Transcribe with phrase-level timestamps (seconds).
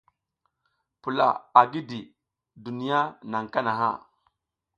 [1.01, 1.27] Pula
[1.59, 2.01] a gidi,
[2.63, 2.99] duniya
[3.31, 3.89] naƞ kanaha.